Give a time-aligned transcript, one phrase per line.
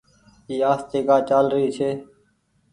[0.49, 1.89] اي آستي ڪآ چآل ري ڇي۔